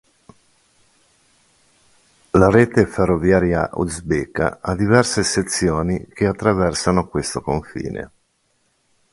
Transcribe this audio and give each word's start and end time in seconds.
La 2.43 2.49
rete 2.55 2.85
ferroviaria 2.87 3.69
uzbeka 3.83 4.57
ha 4.59 4.73
diverse 4.75 5.21
sezioni 5.21 6.07
che 6.07 6.25
attraversano 6.25 7.07
questo 7.07 7.39
confine. 7.41 8.11